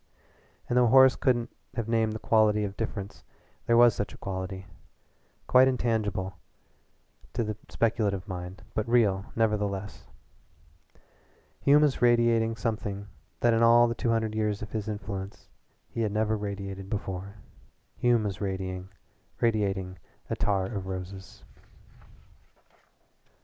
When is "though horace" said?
0.75-1.15